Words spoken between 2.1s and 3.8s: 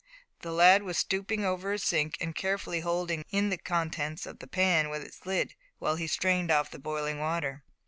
and carefully holding in the